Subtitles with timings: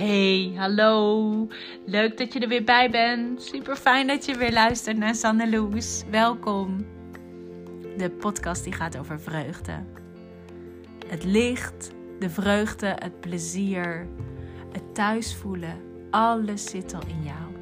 [0.00, 1.48] Hey, hallo.
[1.86, 3.42] Leuk dat je er weer bij bent.
[3.42, 6.04] Super fijn dat je weer luistert naar Sanne Loes.
[6.10, 6.86] Welkom.
[7.96, 9.72] De podcast die gaat over vreugde.
[11.06, 14.06] Het licht, de vreugde, het plezier,
[14.72, 15.80] het thuis voelen.
[16.10, 17.54] Alles zit al in jou.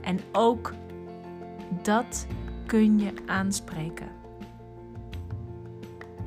[0.00, 0.74] En ook
[1.82, 2.26] dat
[2.66, 4.08] kun je aanspreken.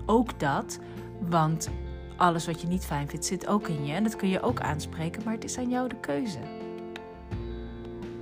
[0.06, 0.80] Ook dat,
[1.20, 1.70] want
[2.18, 4.60] alles wat je niet fijn vindt zit ook in je en dat kun je ook
[4.60, 6.40] aanspreken, maar het is aan jou de keuze.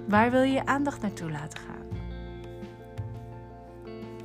[0.08, 1.76] Waar wil je je aandacht naartoe laten gaan?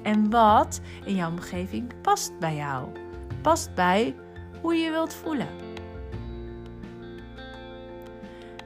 [0.03, 2.89] En wat in jouw omgeving past bij jou?
[3.43, 4.15] Past bij
[4.63, 5.49] hoe je wilt voelen.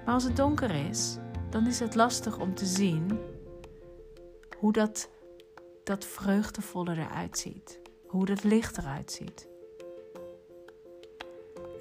[0.05, 1.17] Maar als het donker is,
[1.51, 3.19] dan is het lastig om te zien
[4.59, 5.11] hoe dat,
[5.85, 7.81] dat vreugdevolle eruit ziet.
[8.07, 9.49] Hoe dat licht eruit ziet.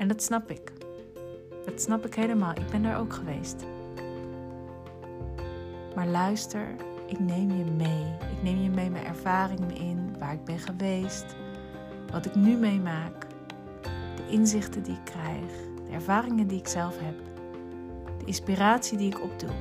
[0.04, 0.72] En dat snap ik.
[1.66, 2.52] Dat snap ik helemaal.
[2.52, 3.56] Ik ben daar ook geweest.
[5.95, 6.76] Maar luister,
[7.08, 8.06] ik neem je mee.
[8.32, 11.26] Ik neem je mee mijn ervaringen in, waar ik ben geweest,
[12.12, 13.28] wat ik nu meemaak,
[14.16, 15.52] de inzichten die ik krijg,
[15.88, 17.16] de ervaringen die ik zelf heb,
[18.20, 19.54] de inspiratie die ik opdoe.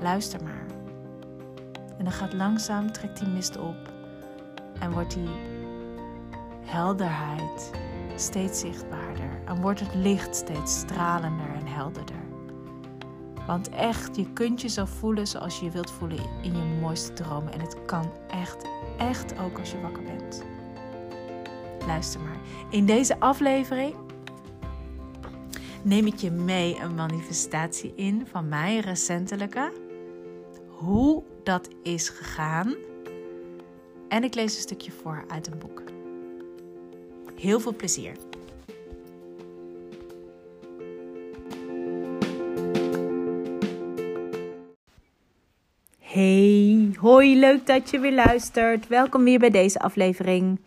[0.00, 0.66] Luister maar.
[1.98, 3.92] En dan gaat langzaam, trekt die mist op
[4.80, 5.30] en wordt die
[6.62, 7.70] helderheid
[8.16, 12.22] steeds zichtbaarder en wordt het licht steeds stralender en helderder.
[13.46, 17.52] Want echt, je kunt jezelf voelen zoals je je wilt voelen in je mooiste dromen.
[17.52, 18.64] En het kan echt,
[18.98, 20.44] echt ook als je wakker bent.
[21.86, 22.38] Luister maar.
[22.70, 23.94] In deze aflevering
[25.82, 29.72] neem ik je mee een manifestatie in van mij recentelijke.
[30.68, 32.74] Hoe dat is gegaan.
[34.08, 35.93] En ik lees een stukje voor uit een boek.
[37.44, 38.16] Heel veel plezier.
[45.98, 48.88] Hey, hoi, leuk dat je weer luistert.
[48.88, 50.60] Welkom weer bij deze aflevering.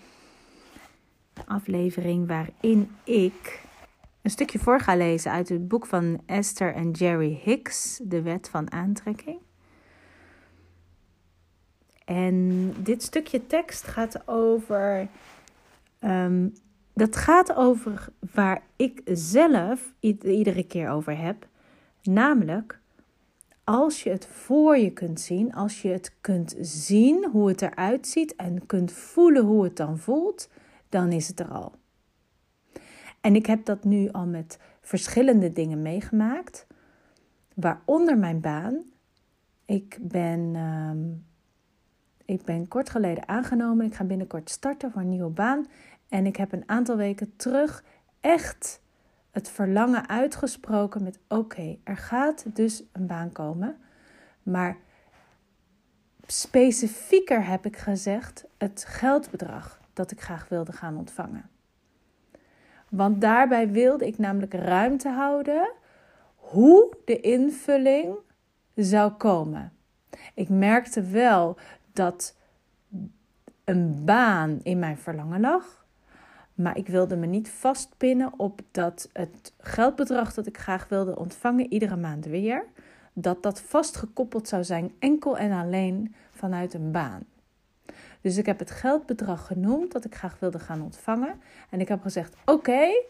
[1.45, 3.65] Aflevering waarin ik
[4.21, 8.49] een stukje voor ga lezen uit het boek van Esther en Jerry Hicks, De Wet
[8.49, 9.39] van Aantrekking.
[12.05, 15.07] En dit stukje tekst gaat over.
[15.99, 16.53] Um,
[16.97, 21.47] dat gaat over waar ik zelf iedere keer over heb.
[22.03, 22.79] Namelijk
[23.63, 28.07] als je het voor je kunt zien, als je het kunt zien hoe het eruit
[28.07, 30.49] ziet en kunt voelen hoe het dan voelt,
[30.89, 31.71] dan is het er al.
[33.21, 36.67] En ik heb dat nu al met verschillende dingen meegemaakt,
[37.53, 38.81] waaronder mijn baan.
[39.65, 40.91] Ik ben, uh,
[42.25, 43.85] ik ben kort geleden aangenomen.
[43.85, 45.65] Ik ga binnenkort starten voor een nieuwe baan.
[46.09, 47.83] En ik heb een aantal weken terug
[48.21, 48.81] echt
[49.31, 53.77] het verlangen uitgesproken met oké, er gaat dus een baan komen.
[54.43, 54.77] Maar
[56.27, 61.49] specifieker heb ik gezegd het geldbedrag dat ik graag wilde gaan ontvangen.
[62.89, 65.71] Want daarbij wilde ik namelijk ruimte houden
[66.35, 68.15] hoe de invulling
[68.75, 69.73] zou komen.
[70.33, 71.57] Ik merkte wel
[71.93, 72.35] dat
[73.63, 75.85] een baan in mijn verlangen lag.
[76.57, 81.71] Maar ik wilde me niet vastpinnen op dat het geldbedrag dat ik graag wilde ontvangen,
[81.73, 82.65] iedere maand weer,
[83.13, 87.23] dat dat vastgekoppeld zou zijn enkel en alleen vanuit een baan.
[88.21, 91.41] Dus ik heb het geldbedrag genoemd dat ik graag wilde gaan ontvangen.
[91.69, 93.03] En ik heb gezegd: Oké,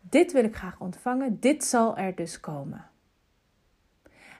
[0.00, 2.84] dit wil ik graag ontvangen, dit zal er dus komen.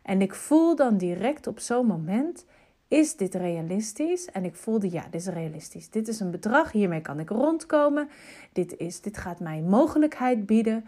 [0.02, 2.44] En ik voel dan direct op zo'n moment
[2.88, 4.24] is dit realistisch?
[4.24, 5.90] En ik voelde, ja, dit is realistisch.
[5.90, 8.08] Dit is een bedrag, hiermee kan ik rondkomen.
[8.52, 10.84] Dit, is, dit gaat mij mogelijkheid bieden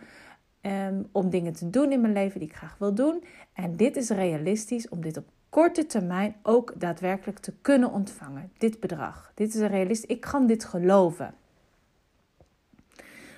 [0.63, 3.25] um, om dingen te doen in mijn leven die ik graag wil doen.
[3.53, 8.53] En dit is realistisch om dit op korte termijn ook daadwerkelijk te kunnen ontvangen.
[8.59, 9.33] Dit bedrag.
[9.35, 10.11] Dit is realistisch.
[10.11, 11.35] Ik kan dit geloven.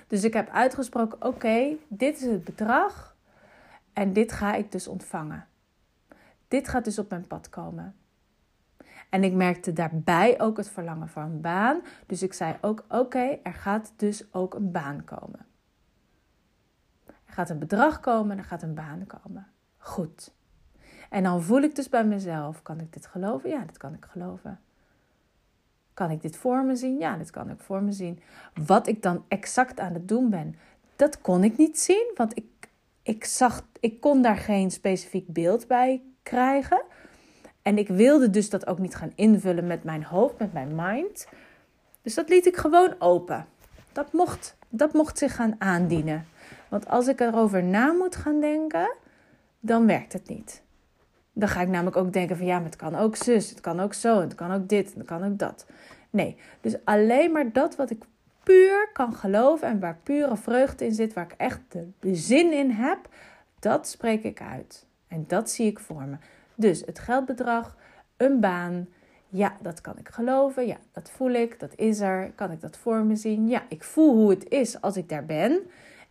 [0.07, 3.15] Dus ik heb uitgesproken: oké, dit is het bedrag
[3.93, 5.47] en dit ga ik dus ontvangen.
[6.47, 7.95] Dit gaat dus op mijn pad komen.
[9.11, 11.81] En ik merkte daarbij ook het verlangen voor een baan.
[12.05, 15.45] Dus ik zei ook: oké, er gaat dus ook een baan komen.
[17.05, 19.47] Er gaat een bedrag komen, er gaat een baan komen.
[19.77, 20.33] Goed.
[21.09, 23.49] En dan voel ik dus bij mezelf: kan ik dit geloven?
[23.49, 24.59] Ja, dat kan ik geloven.
[25.93, 26.97] Kan ik dit voor me zien?
[26.97, 28.19] Ja, dit kan ik voor me zien.
[28.65, 30.55] Wat ik dan exact aan het doen ben,
[30.95, 32.69] dat kon ik niet zien, want ik,
[33.01, 36.83] ik, zag, ik kon daar geen specifiek beeld bij krijgen.
[37.61, 41.27] En ik wilde dus dat ook niet gaan invullen met mijn hoofd, met mijn mind.
[42.01, 43.45] Dus dat liet ik gewoon open.
[43.91, 46.25] Dat mocht, dat mocht zich gaan aandienen.
[46.69, 48.93] Want als ik erover na moet gaan denken,
[49.59, 50.61] dan werkt het niet.
[51.33, 53.79] Dan ga ik namelijk ook denken van ja, maar het kan ook zus, het kan
[53.79, 55.65] ook zo, het kan ook dit, het kan ook dat.
[56.09, 58.03] Nee, dus alleen maar dat wat ik
[58.43, 61.59] puur kan geloven en waar pure vreugde in zit, waar ik echt
[61.99, 62.99] de zin in heb,
[63.59, 64.85] dat spreek ik uit.
[65.07, 66.15] En dat zie ik voor me.
[66.61, 67.75] Dus het geldbedrag,
[68.17, 68.87] een baan,
[69.29, 70.67] ja, dat kan ik geloven.
[70.67, 71.59] Ja, dat voel ik.
[71.59, 72.31] Dat is er.
[72.35, 73.47] Kan ik dat voor me zien?
[73.47, 75.59] Ja, ik voel hoe het is als ik daar ben.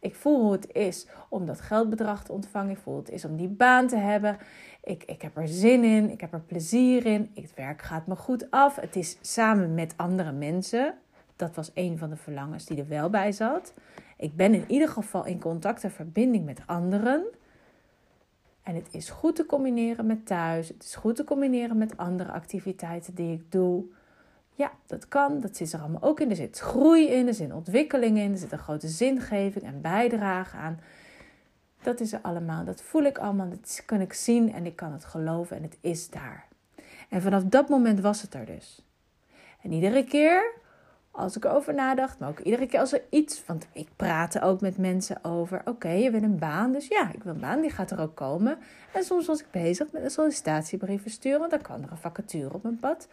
[0.00, 2.70] Ik voel hoe het is om dat geldbedrag te ontvangen.
[2.70, 4.38] Ik voel hoe het is om die baan te hebben.
[4.82, 6.11] Ik, ik heb er zin in.
[6.11, 7.31] Ik heb er plezier in.
[7.35, 8.76] Het werk gaat me goed af.
[8.76, 10.94] Het is samen met andere mensen.
[11.37, 13.73] Dat was een van de verlangens die er wel bij zat.
[14.17, 17.25] Ik ben in ieder geval in contact en verbinding met anderen.
[18.70, 20.69] En het is goed te combineren met thuis.
[20.69, 23.84] Het is goed te combineren met andere activiteiten die ik doe.
[24.55, 25.40] Ja, dat kan.
[25.40, 26.31] Dat zit er allemaal ook in.
[26.31, 30.56] Er zit groei in, er zit ontwikkeling in, er zit een grote zingeving en bijdrage
[30.56, 30.81] aan.
[31.82, 32.64] Dat is er allemaal.
[32.64, 33.49] Dat voel ik allemaal.
[33.49, 36.46] Dat kan ik zien en ik kan het geloven en het is daar.
[37.08, 38.84] En vanaf dat moment was het er dus.
[39.62, 40.52] En iedere keer
[41.10, 44.60] als ik erover nadacht, maar ook iedere keer als er iets, want ik praatte ook
[44.60, 47.70] met mensen over, oké, je wil een baan, dus ja, ik wil een baan, die
[47.70, 48.58] gaat er ook komen.
[48.92, 52.54] En soms was ik bezig met een sollicitatiebrief versturen, want dan kwam er een vacature
[52.54, 53.08] op mijn pad.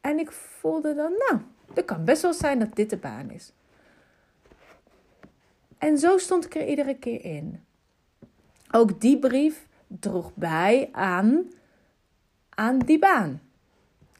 [0.00, 1.40] En ik voelde dan, nou,
[1.74, 3.52] het kan best wel zijn dat dit de baan is.
[5.78, 7.64] En zo stond ik er iedere keer in.
[8.70, 11.50] Ook die brief droeg bij aan,
[12.48, 13.40] aan die baan.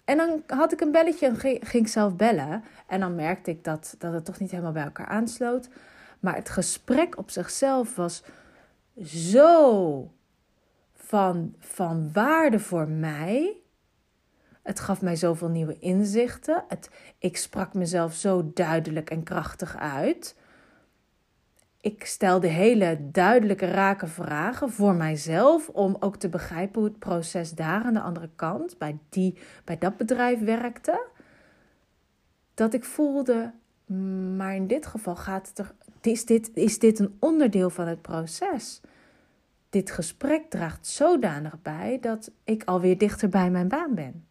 [0.07, 2.65] En dan had ik een belletje en ging ik zelf bellen.
[2.87, 5.69] En dan merkte ik dat, dat het toch niet helemaal bij elkaar aansloot.
[6.21, 8.23] Maar het gesprek op zichzelf was
[9.05, 10.11] zo
[10.95, 13.57] van, van waarde voor mij.
[14.63, 16.65] Het gaf mij zoveel nieuwe inzichten.
[16.69, 20.37] Het, ik sprak mezelf zo duidelijk en krachtig uit
[21.81, 25.69] ik stelde hele duidelijke, rake vragen voor mijzelf.
[25.69, 29.79] Om ook te begrijpen hoe het proces daar aan de andere kant, bij, die, bij
[29.79, 31.07] dat bedrijf werkte.
[32.55, 33.53] Dat ik voelde,
[34.37, 38.03] maar in dit geval gaat het er, is, dit, is dit een onderdeel van het
[38.03, 38.81] proces.
[39.71, 44.27] Dit gesprek draagt zodanig bij dat ik alweer dichter bij mijn baan ben.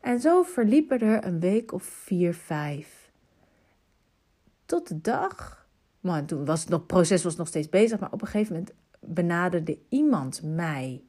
[0.00, 3.10] En zo verliepen er een week of vier, vijf.
[4.66, 5.59] Tot de dag
[6.00, 8.74] maar toen was het nog, proces was nog steeds bezig, maar op een gegeven moment
[9.00, 11.02] benaderde iemand mij.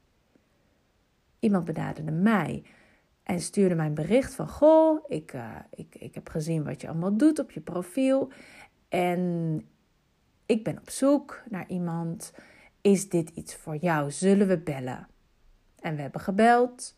[1.39, 2.63] Iemand benaderde mij
[3.23, 6.87] en stuurde mij een bericht van: Goh, ik, uh, ik, ik heb gezien wat je
[6.87, 8.31] allemaal doet op je profiel.
[8.89, 9.61] En
[10.45, 12.33] ik ben op zoek naar iemand.
[12.81, 14.11] Is dit iets voor jou?
[14.11, 15.07] Zullen we bellen?
[15.79, 16.95] En we hebben gebeld.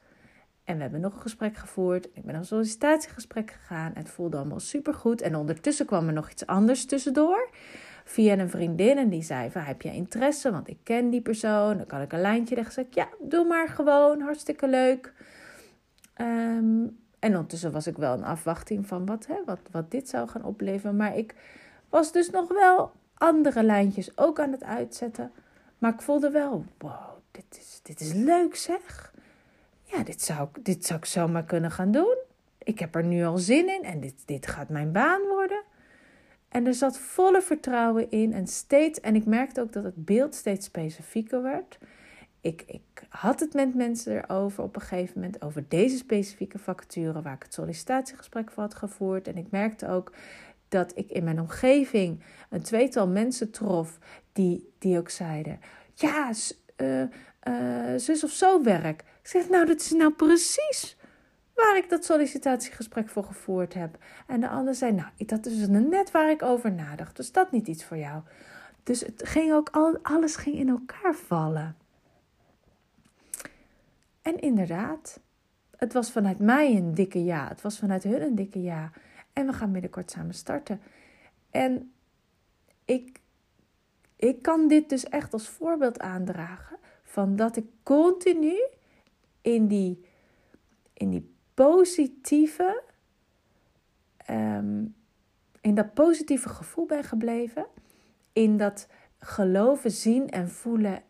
[0.64, 2.08] En we hebben nog een gesprek gevoerd.
[2.14, 3.92] Ik ben een sollicitatiegesprek gegaan.
[3.94, 5.22] Het voelde allemaal supergoed.
[5.22, 7.50] En ondertussen kwam er nog iets anders tussendoor.
[8.04, 8.98] Via een vriendin.
[8.98, 10.52] En die zei van, heb je interesse?
[10.52, 11.78] Want ik ken die persoon.
[11.78, 12.74] Dan kan ik een lijntje leggen.
[12.74, 14.22] Zeg ik, ja, doe maar gewoon.
[14.22, 15.14] Hartstikke leuk.
[16.14, 16.88] Ehm,
[17.20, 20.44] en ondertussen was ik wel een afwachting van wat, hè, wat, wat dit zou gaan
[20.44, 20.96] opleveren.
[20.96, 21.36] Maar ik
[21.90, 25.32] was dus nog wel andere lijntjes ook aan het uitzetten.
[25.78, 29.13] Maar ik voelde wel, wow, dit is, dit is leuk zeg
[29.94, 32.18] ja, dit zou, dit zou ik zomaar kunnen gaan doen.
[32.58, 35.64] Ik heb er nu al zin in en dit, dit gaat mijn baan worden.
[36.50, 40.36] En er zat volle vertrouwen in en steeds, en ik merkte ook dat het beeld
[40.36, 41.78] steeds specifieker werd.
[42.42, 47.22] Ik, ik had het met mensen erover op een gegeven moment, over deze specifieke vacature
[47.22, 49.28] waar ik het sollicitatiegesprek voor had gevoerd.
[49.28, 50.14] En ik merkte ook
[50.68, 54.00] dat ik in mijn omgeving een tweetal mensen trof
[54.32, 55.60] die, die ook zeiden:
[55.94, 56.32] Ja,
[56.84, 57.02] uh,
[57.54, 59.02] uh, zus of zo werk.
[59.02, 60.98] Ik zeg, nou, dat is nou precies
[61.54, 63.98] waar ik dat sollicitatiegesprek voor gevoerd heb.
[64.28, 67.16] En de ander zei, nou, dat is net waar ik over nadacht.
[67.16, 68.22] Dus dat niet iets voor jou.
[68.84, 71.76] Dus het ging ook, al, alles ging in elkaar vallen.
[74.22, 75.20] En inderdaad,
[75.76, 77.48] het was vanuit mij een dikke ja.
[77.48, 78.92] Het was vanuit hun een dikke ja.
[79.34, 80.82] En we gaan binnenkort samen starten.
[81.52, 81.94] En
[82.86, 83.20] ik,
[84.24, 88.64] ik kan dit dus echt als voorbeeld aandragen van dat ik continu
[89.42, 90.06] in die,
[90.94, 92.84] in die positieve,
[94.30, 94.96] um,
[95.62, 97.66] in dat positieve gevoel ben gebleven.
[98.34, 98.88] In dat
[99.20, 101.04] geloven, zien en voelen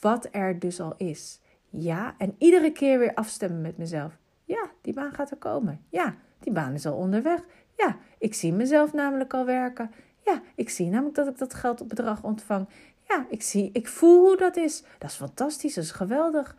[0.00, 1.40] wat er dus al is.
[1.70, 4.18] Ja, en iedere keer weer afstemmen met mezelf.
[4.44, 5.84] Ja, die baan gaat er komen.
[5.88, 7.44] Ja, die baan is al onderweg.
[7.76, 9.90] Ja, ik zie mezelf namelijk al werken.
[10.28, 12.68] Ja, ik zie namelijk dat ik dat geldbedrag ontvang.
[13.08, 14.82] Ja, ik zie, ik voel hoe dat is.
[14.98, 16.56] Dat is fantastisch, dat is geweldig.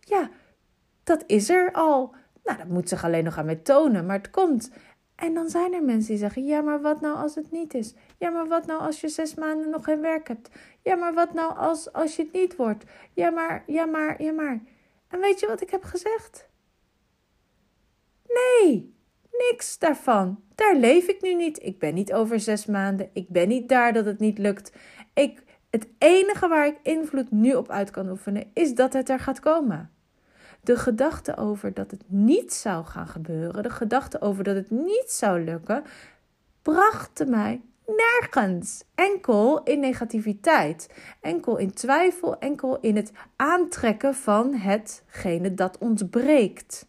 [0.00, 0.30] Ja,
[1.04, 2.14] dat is er al.
[2.44, 4.70] Nou, dat moet zich alleen nog aan mij tonen, maar het komt.
[5.14, 7.94] En dan zijn er mensen die zeggen: Ja, maar wat nou als het niet is?
[8.18, 10.50] Ja, maar wat nou als je zes maanden nog geen werk hebt?
[10.82, 12.84] Ja, maar wat nou als, als je het niet wordt?
[13.12, 14.60] Ja, maar, ja, maar, ja, maar.
[15.08, 16.48] En weet je wat ik heb gezegd?
[18.28, 18.97] Nee,
[19.50, 20.42] niks daarvan.
[20.54, 21.62] Daar leef ik nu niet.
[21.62, 23.10] Ik ben niet over zes maanden.
[23.12, 24.72] Ik ben niet daar dat het niet lukt.
[25.14, 29.20] Ik, het enige waar ik invloed nu op uit kan oefenen, is dat het er
[29.20, 29.90] gaat komen.
[30.60, 35.10] De gedachte over dat het niet zou gaan gebeuren, de gedachte over dat het niet
[35.10, 35.82] zou lukken,
[36.62, 37.60] bracht mij
[37.96, 38.84] nergens.
[38.94, 40.88] Enkel in negativiteit,
[41.20, 46.87] enkel in twijfel, enkel in het aantrekken van hetgene dat ontbreekt.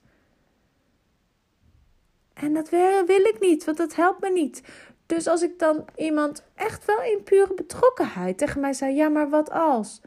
[2.42, 4.62] En dat wil ik niet, want dat helpt me niet.
[5.06, 9.30] Dus als ik dan iemand echt wel in pure betrokkenheid tegen mij zei: Ja, maar
[9.30, 10.02] wat als?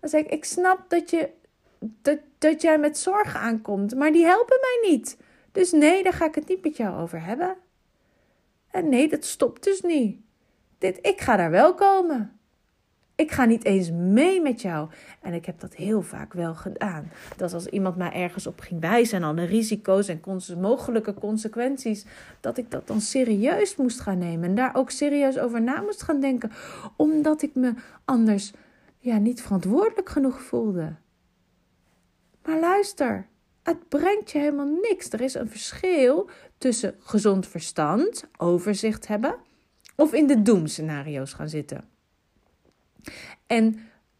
[0.00, 1.30] Dan zeg ik: Ik snap dat, je,
[1.78, 5.16] dat, dat jij met zorgen aankomt, maar die helpen mij niet.
[5.52, 7.56] Dus nee, daar ga ik het niet met jou over hebben.
[8.70, 10.20] En nee, dat stopt dus niet.
[10.78, 12.40] Dit, ik ga daar wel komen.
[13.22, 14.88] Ik ga niet eens mee met jou.
[15.20, 17.10] En ik heb dat heel vaak wel gedaan.
[17.36, 20.20] Dat als iemand mij ergens op ging wijzen en alle risico's en
[20.58, 22.04] mogelijke consequenties,
[22.40, 24.48] dat ik dat dan serieus moest gaan nemen.
[24.48, 26.50] En daar ook serieus over na moest gaan denken.
[26.96, 27.74] Omdat ik me
[28.04, 28.52] anders
[28.98, 30.94] ja, niet verantwoordelijk genoeg voelde.
[32.44, 33.26] Maar luister,
[33.62, 35.12] het brengt je helemaal niks.
[35.12, 39.36] Er is een verschil tussen gezond verstand, overzicht hebben,
[39.96, 41.90] of in de doemscenario's gaan zitten.
[43.46, 43.78] En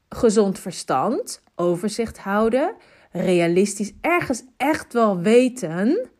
[0.08, 2.74] gezond verstand, overzicht houden,
[3.10, 6.10] realistisch ergens echt wel weten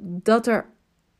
[0.00, 0.66] dat er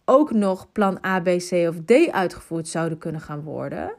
[0.04, 3.94] ook nog plan A, B, C of D uitgevoerd zouden kunnen gaan worden.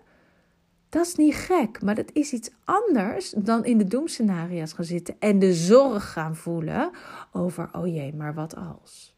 [0.90, 5.16] Dat is niet gek, maar dat is iets anders dan in de doemscenario's gaan zitten
[5.20, 6.92] en de zorg gaan voelen
[7.32, 9.11] over, oh jee, maar wat als?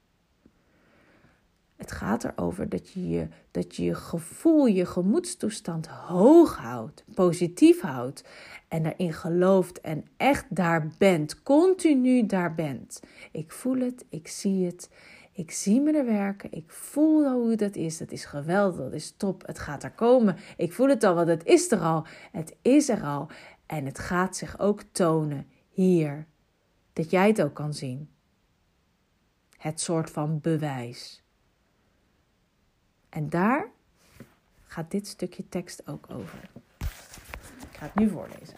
[1.84, 7.82] Het gaat erover dat je je, dat je, je gevoel, je gemoedstoestand hoog houdt, positief
[7.82, 8.24] houdt
[8.68, 13.00] en erin gelooft en echt daar bent, continu daar bent.
[13.32, 14.90] Ik voel het, ik zie het,
[15.32, 17.98] ik zie me er werken, ik voel hoe dat is.
[17.98, 20.38] Dat is geweldig, dat is top, het gaat er komen.
[20.58, 22.06] Ik voel het al, want het is er al.
[22.32, 23.28] Het is er al
[23.66, 26.28] en het gaat zich ook tonen hier,
[26.94, 28.10] dat jij het ook kan zien.
[29.58, 31.23] Het soort van bewijs.
[33.13, 33.70] En daar
[34.65, 36.50] gaat dit stukje tekst ook over.
[37.72, 38.58] Ik ga het nu voorlezen.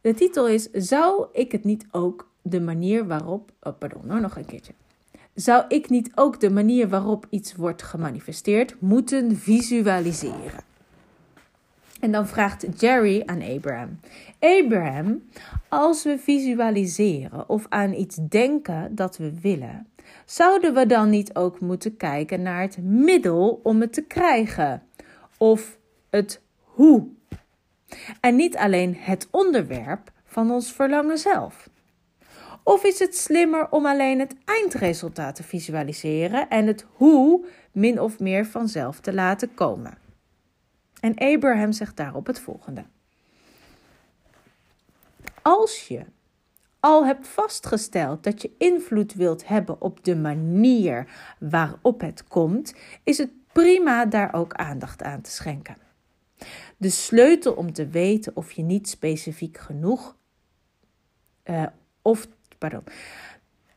[0.00, 3.52] De titel is: Zou ik het niet ook de manier waarop.
[3.60, 4.72] Oh, pardon, nou nog een keertje.
[5.34, 10.69] Zou ik niet ook de manier waarop iets wordt gemanifesteerd moeten visualiseren?
[12.00, 14.00] En dan vraagt Jerry aan Abraham:
[14.38, 15.22] Abraham,
[15.68, 19.86] als we visualiseren of aan iets denken dat we willen,
[20.24, 24.82] zouden we dan niet ook moeten kijken naar het middel om het te krijgen?
[25.38, 25.78] Of
[26.10, 27.06] het hoe?
[28.20, 31.68] En niet alleen het onderwerp van ons verlangen zelf.
[32.62, 38.18] Of is het slimmer om alleen het eindresultaat te visualiseren en het hoe min of
[38.18, 39.98] meer vanzelf te laten komen?
[41.00, 42.84] En Abraham zegt daarop het volgende.
[45.42, 46.04] Als je
[46.80, 51.06] al hebt vastgesteld dat je invloed wilt hebben op de manier
[51.38, 55.76] waarop het komt, is het prima daar ook aandacht aan te schenken.
[56.76, 60.16] De sleutel om te weten of je niet specifiek genoeg
[61.44, 61.66] uh,
[62.02, 62.28] of
[62.58, 62.84] pardon.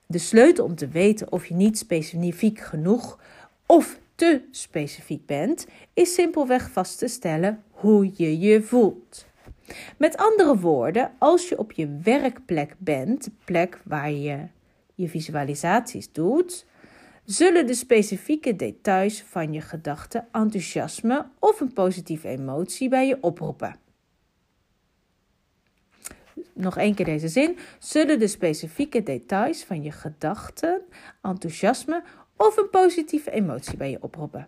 [0.05, 3.19] De sleutel om te weten of je niet specifiek genoeg
[3.65, 9.25] of te specifiek bent, is simpelweg vast te stellen hoe je je voelt.
[9.97, 14.47] Met andere woorden, als je op je werkplek bent, de plek waar je
[14.95, 16.65] je visualisaties doet,
[17.25, 23.75] zullen de specifieke details van je gedachten enthousiasme of een positieve emotie bij je oproepen.
[26.53, 27.57] Nog één keer deze zin.
[27.79, 30.81] Zullen de specifieke details van je gedachten,
[31.21, 32.03] enthousiasme
[32.47, 34.47] of een positieve emotie bij je oproepen?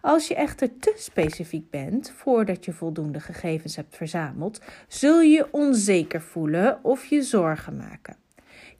[0.00, 6.20] Als je echter te specifiek bent voordat je voldoende gegevens hebt verzameld, zul je onzeker
[6.20, 8.16] voelen of je zorgen maken.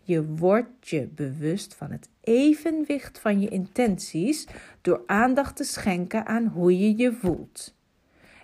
[0.03, 4.47] Je wordt je bewust van het evenwicht van je intenties
[4.81, 7.75] door aandacht te schenken aan hoe je je voelt.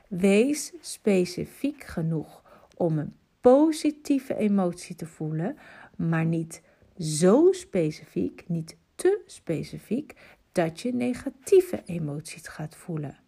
[0.09, 2.43] Wees specifiek genoeg
[2.77, 5.57] om een positieve emotie te voelen,
[5.97, 6.63] maar niet
[6.99, 10.15] zo specifiek, niet te specifiek,
[10.53, 13.19] dat je negatieve emoties gaat voelen.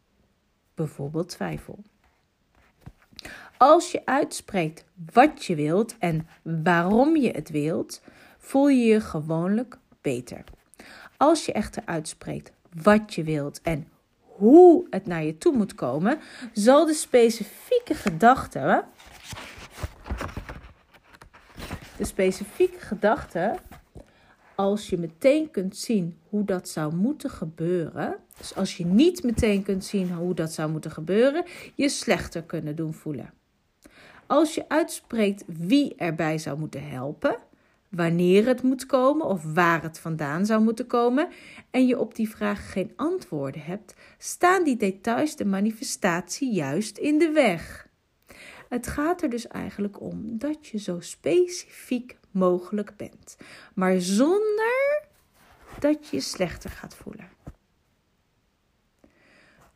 [0.74, 1.78] Bijvoorbeeld twijfel.
[3.56, 8.02] Als je uitspreekt wat je wilt en waarom je het wilt,
[8.38, 10.44] voel je je gewoonlijk beter.
[11.16, 13.88] Als je echter uitspreekt wat je wilt en
[14.20, 16.20] hoe het naar je toe moet komen,
[16.52, 18.84] zal de specifieke gedachte.
[21.96, 23.58] De specifieke gedachte,
[24.58, 29.62] als je meteen kunt zien hoe dat zou moeten gebeuren, dus als je niet meteen
[29.62, 33.32] kunt zien hoe dat zou moeten gebeuren, je slechter kunnen doen voelen.
[34.26, 37.36] Als je uitspreekt wie erbij zou moeten helpen,
[37.88, 41.28] wanneer het moet komen of waar het vandaan zou moeten komen
[41.70, 47.18] en je op die vraag geen antwoorden hebt, staan die details de manifestatie juist in
[47.18, 47.88] de weg.
[48.68, 53.36] Het gaat er dus eigenlijk om dat je zo specifiek mogelijk bent,
[53.74, 55.02] maar zonder
[55.78, 57.28] dat je je slechter gaat voelen.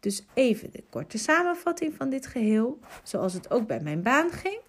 [0.00, 4.60] Dus even de korte samenvatting van dit geheel, zoals het ook bij mijn baan ging.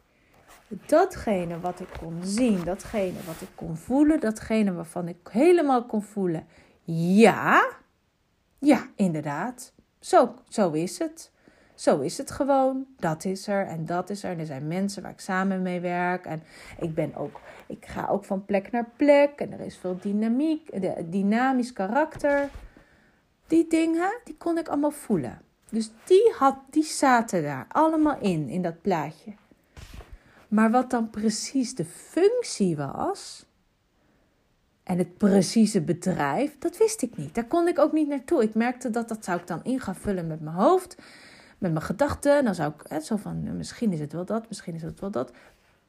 [0.67, 6.03] Datgene wat ik kon zien, datgene wat ik kon voelen, datgene waarvan ik helemaal kon
[6.03, 6.47] voelen,
[6.85, 7.69] ja,
[8.59, 11.31] ja, inderdaad, zo, zo is het.
[11.75, 12.86] Zo is het gewoon.
[12.98, 14.32] Dat is er en dat is er.
[14.32, 16.25] En er zijn mensen waar ik samen mee werk.
[16.25, 16.44] En
[16.80, 19.32] ik ben ook, ik ga ook van plek naar plek.
[19.39, 22.50] En er is veel dynamiek, dynamisch karakter.
[23.48, 25.42] Die dingen, die kon ik allemaal voelen.
[25.70, 29.34] Dus die, had, die zaten daar allemaal in, in dat plaatje.
[30.48, 33.46] Maar wat dan precies de functie was
[34.84, 37.36] en het precieze bedrijf, dat wist ik niet.
[37.36, 38.44] Daar kon ik ook niet naartoe.
[38.44, 40.98] Ik merkte dat dat zou ik dan in gaan vullen met mijn hoofd,
[41.63, 42.38] met mijn gedachten.
[42.38, 45.00] En dan zou ik hè, zo van, misschien is het wel dat, misschien is het
[45.00, 45.32] wel dat.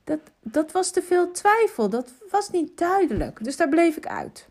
[0.04, 1.88] Dat, dat was te veel twijfel.
[1.88, 3.44] Dat was niet duidelijk.
[3.44, 4.48] Dus daar bleef ik uit.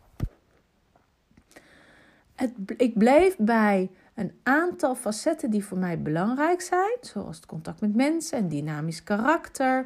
[2.35, 7.81] Het, ik bleef bij een aantal facetten die voor mij belangrijk zijn, zoals het contact
[7.81, 9.85] met mensen en dynamisch karakter.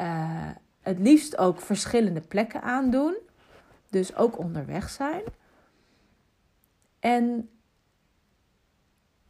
[0.00, 0.48] Uh,
[0.80, 3.16] het liefst ook verschillende plekken aandoen,
[3.88, 5.22] dus ook onderweg zijn.
[6.98, 7.48] En,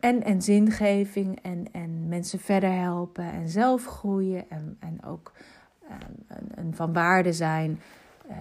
[0.01, 5.33] en, en zingeving en, en mensen verder helpen en zelf groeien en, en ook
[5.91, 7.81] um, een, van waarde zijn.
[8.31, 8.37] Uh,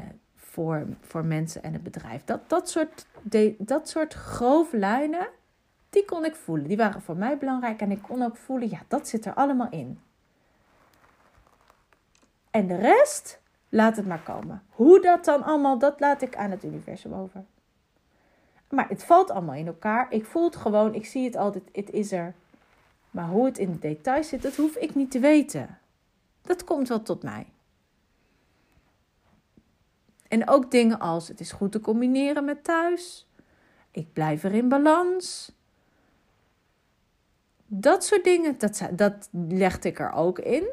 [0.50, 2.24] voor, voor mensen en het bedrijf.
[2.24, 3.06] Dat, dat, soort,
[3.58, 5.28] dat soort grove lijnen,
[5.90, 6.68] die kon ik voelen.
[6.68, 9.70] Die waren voor mij belangrijk en ik kon ook voelen, ja, dat zit er allemaal
[9.70, 10.00] in.
[12.52, 14.64] En de rest, laat het maar komen.
[14.70, 17.44] Hoe dat dan allemaal, dat laat ik aan het universum over.
[18.70, 20.12] Maar het valt allemaal in elkaar.
[20.12, 22.34] Ik voel het gewoon, ik zie het altijd, het is er.
[23.12, 25.78] Maar hoe het in de details zit, dat hoef ik niet te weten.
[26.42, 27.48] Dat komt wel tot mij.
[30.28, 33.28] En ook dingen als het is goed te combineren met thuis.
[33.92, 35.52] Ik blijf er in balans.
[37.66, 40.70] Dat soort dingen, dat, dat legde ik er ook in.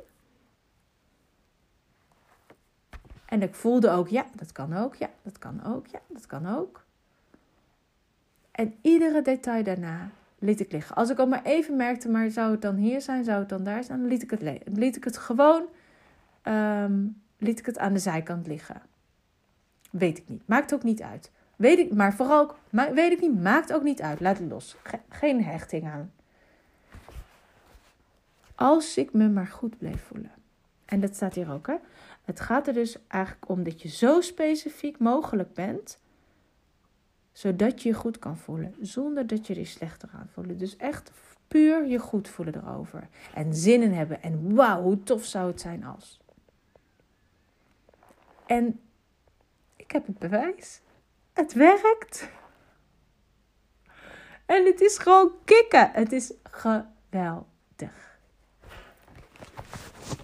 [3.26, 6.46] En ik voelde ook, ja, dat kan ook, ja, dat kan ook, ja, dat kan
[6.56, 6.85] ook.
[8.56, 10.96] En iedere detail daarna liet ik liggen.
[10.96, 13.64] Als ik al maar even merkte, maar zou het dan hier zijn, zou het dan
[13.64, 15.64] daar zijn, dan liet ik het, liet ik het gewoon,
[16.42, 18.82] um, liet ik het aan de zijkant liggen.
[19.90, 21.30] Weet ik niet, maakt ook niet uit.
[21.56, 24.20] Weet ik, maar vooral, weet ik niet, maakt ook niet uit.
[24.20, 24.76] Laat het los.
[25.08, 26.12] geen hechting aan.
[28.54, 30.32] Als ik me maar goed bleef voelen.
[30.84, 31.74] En dat staat hier ook, hè.
[32.24, 35.98] Het gaat er dus eigenlijk om dat je zo specifiek mogelijk bent,
[37.36, 40.58] zodat je je goed kan voelen, zonder dat je er slechter aan voelt.
[40.58, 41.10] Dus echt
[41.48, 43.08] puur je goed voelen erover.
[43.34, 44.22] En zin in hebben.
[44.22, 46.20] En wauw, hoe tof zou het zijn als.
[48.46, 48.80] En
[49.76, 50.80] ik heb het bewijs.
[51.32, 52.28] Het werkt.
[54.46, 55.90] En het is gewoon kicken.
[55.92, 58.18] Het is geweldig.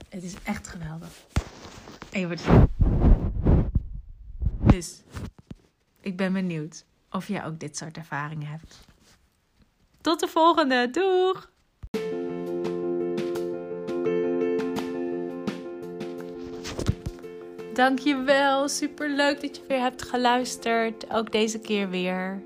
[0.08, 1.26] Het is echt geweldig.
[2.10, 2.68] Even.
[4.58, 5.02] Dus
[6.00, 8.80] ik ben benieuwd of jij ook dit soort ervaringen hebt.
[10.00, 10.90] Tot de volgende.
[10.90, 11.50] Doeg!
[17.74, 18.68] Dankjewel.
[18.68, 21.10] Super leuk dat je weer hebt geluisterd.
[21.10, 22.42] Ook deze keer weer.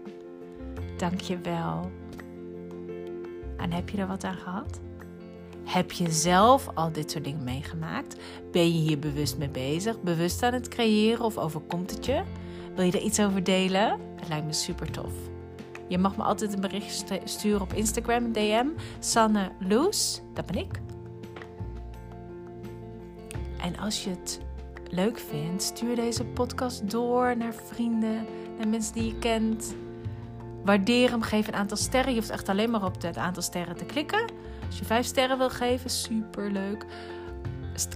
[0.97, 1.91] Dankjewel.
[3.57, 4.81] En heb je er wat aan gehad?
[5.65, 8.17] Heb je zelf al dit soort dingen meegemaakt?
[8.53, 10.01] Ben je hier bewust mee bezig?
[10.01, 12.23] Bewust aan het creëren of overkomt het je?
[12.77, 14.01] Wil je er iets over delen?
[14.17, 15.13] Het lijkt me super tof.
[15.89, 18.67] Je mag me altijd een berichtje sturen op Instagram, DM.
[18.99, 20.81] Sanne Loes, dat ben ik.
[23.61, 24.41] En als je het
[24.91, 28.27] leuk vindt, stuur deze podcast door naar vrienden,
[28.59, 29.75] naar mensen die je kent.
[30.65, 32.13] Waardeer hem, geef een aantal sterren.
[32.13, 34.25] Je hoeft echt alleen maar op het aantal sterren te klikken.
[34.67, 36.87] Als je vijf sterren wil geven, super leuk.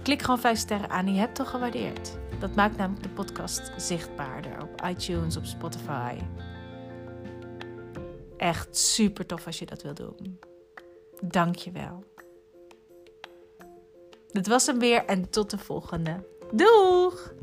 [0.03, 1.13] Klik gewoon vijf sterren aan.
[1.13, 2.17] Je hebt al gewaardeerd.
[2.39, 6.15] Dat maakt namelijk de podcast zichtbaarder iTunes, op Spotify.
[8.37, 10.39] Echt super tof als je dat wil doen.
[11.21, 12.03] Dank je wel.
[14.27, 16.27] Dit was hem weer en tot de volgende.
[16.51, 17.33] Doeg!